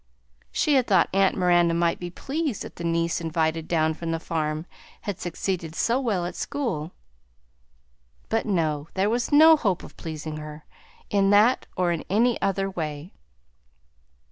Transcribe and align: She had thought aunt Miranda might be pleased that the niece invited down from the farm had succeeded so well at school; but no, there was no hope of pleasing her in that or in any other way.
She 0.51 0.73
had 0.73 0.87
thought 0.87 1.09
aunt 1.13 1.37
Miranda 1.37 1.75
might 1.75 1.99
be 1.99 2.09
pleased 2.09 2.63
that 2.63 2.77
the 2.77 2.83
niece 2.83 3.21
invited 3.21 3.67
down 3.67 3.93
from 3.93 4.09
the 4.09 4.19
farm 4.19 4.65
had 5.01 5.19
succeeded 5.19 5.75
so 5.75 5.99
well 6.01 6.25
at 6.25 6.33
school; 6.35 6.91
but 8.27 8.47
no, 8.47 8.87
there 8.95 9.11
was 9.11 9.31
no 9.31 9.55
hope 9.55 9.83
of 9.83 9.95
pleasing 9.97 10.37
her 10.37 10.65
in 11.11 11.29
that 11.29 11.67
or 11.77 11.91
in 11.91 12.03
any 12.09 12.41
other 12.41 12.67
way. 12.67 13.13